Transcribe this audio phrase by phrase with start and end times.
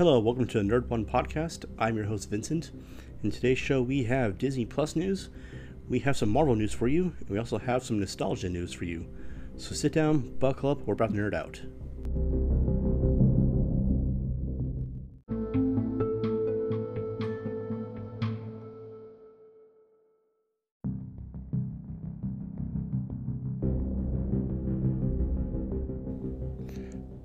[0.00, 1.66] Hello, welcome to the Nerd One podcast.
[1.78, 2.70] I'm your host Vincent.
[3.22, 5.28] In today's show, we have Disney Plus news,
[5.90, 8.86] we have some Marvel news for you, and we also have some nostalgia news for
[8.86, 9.06] you.
[9.58, 11.60] So sit down, buckle up, we're about to nerd out.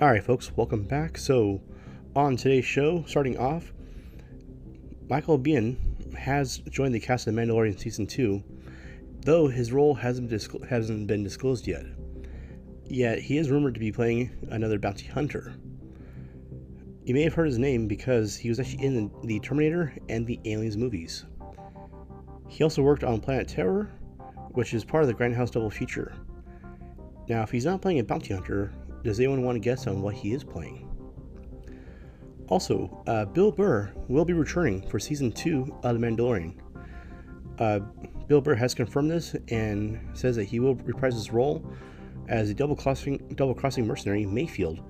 [0.00, 1.16] All right, folks, welcome back.
[1.16, 1.60] So,
[2.16, 3.72] on today's show, starting off,
[5.08, 5.76] Michael Biehn
[6.16, 8.42] has joined the cast of The Mandalorian season two,
[9.20, 11.84] though his role hasn't disclo- hasn't been disclosed yet.
[12.86, 15.54] Yet he is rumored to be playing another bounty hunter.
[17.04, 20.40] You may have heard his name because he was actually in the Terminator and the
[20.46, 21.26] Aliens movies.
[22.48, 23.90] He also worked on Planet Terror,
[24.52, 26.14] which is part of the Grindhouse double feature.
[27.28, 28.72] Now, if he's not playing a bounty hunter,
[29.04, 30.85] does anyone want to guess on what he is playing?
[32.48, 36.54] Also, uh, Bill Burr will be returning for season two of The Mandalorian.
[37.58, 37.80] Uh,
[38.28, 41.64] Bill Burr has confirmed this and says that he will reprise his role
[42.28, 44.80] as a double crossing double crossing mercenary Mayfield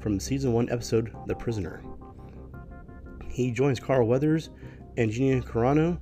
[0.00, 1.82] from season one episode The Prisoner.
[3.30, 4.50] He joins Carl Weathers
[4.96, 5.98] and Gina Carano,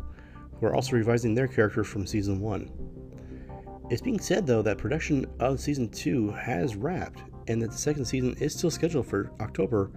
[0.58, 2.70] who are also revising their characters from season one.
[3.90, 8.04] It's being said though that production of season two has wrapped and that the second
[8.04, 9.90] season is still scheduled for October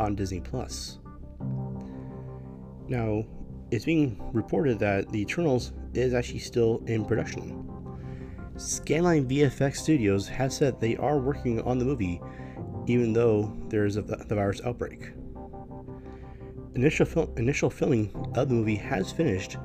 [0.00, 0.98] on Disney Plus.
[2.88, 3.24] Now,
[3.70, 7.66] it's being reported that the Eternals is actually still in production.
[8.56, 12.20] Scanline VFX Studios has said they are working on the movie,
[12.86, 15.12] even though there is the virus outbreak.
[16.74, 19.56] Initial, fil- initial filming of the movie has finished,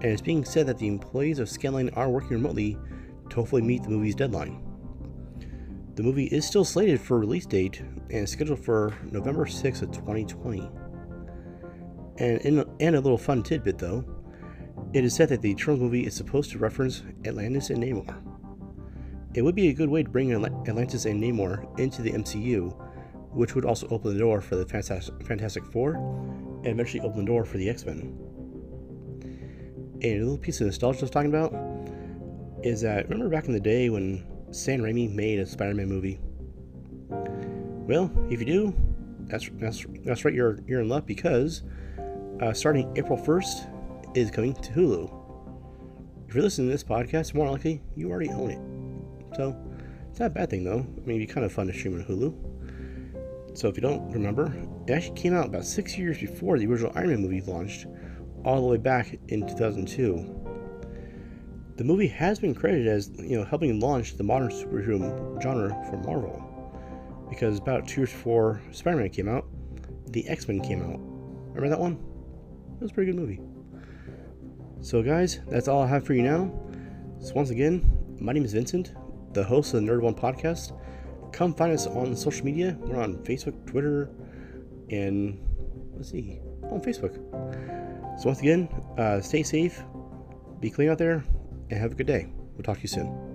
[0.00, 2.78] and it's being said that the employees of Scanline are working remotely
[3.30, 4.67] to hopefully meet the movie's deadline.
[5.98, 10.70] The movie is still slated for release date and scheduled for November 6th of 2020.
[12.18, 14.04] And, in, and a little fun tidbit though,
[14.92, 18.16] it is said that the Eternals movie is supposed to reference Atlantis and Namor.
[19.34, 22.72] It would be a good way to bring Atlantis and Namor into the MCU,
[23.32, 27.44] which would also open the door for the Fantastic Four and eventually open the door
[27.44, 28.16] for the X Men.
[30.00, 31.52] And a little piece of nostalgia I was talking about
[32.64, 36.20] is that remember back in the day when Sam Raimi made a Spider-Man movie?
[37.10, 38.74] Well, if you do,
[39.26, 40.34] that's that's that's right.
[40.34, 41.62] You're you're in luck because
[42.40, 45.14] uh, starting April 1st is coming to Hulu.
[46.28, 49.36] If you're listening to this podcast, more likely you already own it.
[49.36, 49.56] So
[50.10, 50.80] it's not a bad thing though.
[50.80, 53.58] I mean, it'd be kind of fun to stream on Hulu.
[53.58, 54.54] So if you don't remember,
[54.86, 57.86] it actually came out about six years before the original Iron Man movie launched,
[58.44, 60.37] all the way back in 2002.
[61.78, 65.96] The movie has been credited as you know helping launch the modern superhero genre for
[65.98, 66.42] Marvel,
[67.30, 69.46] because about two years before Spider-Man came out,
[70.08, 70.98] the X-Men came out.
[71.54, 71.92] Remember that one?
[72.74, 73.40] It was a pretty good movie.
[74.80, 76.52] So guys, that's all I have for you now.
[77.20, 78.94] So once again, my name is Vincent,
[79.32, 80.76] the host of the Nerd One podcast.
[81.32, 82.76] Come find us on social media.
[82.80, 84.10] We're on Facebook, Twitter,
[84.90, 85.38] and
[85.94, 87.14] let's see, on Facebook.
[88.20, 88.68] So once again,
[88.98, 89.84] uh, stay safe,
[90.58, 91.22] be clean out there,
[91.70, 92.28] and have a good day.
[92.54, 93.27] We'll talk to you soon.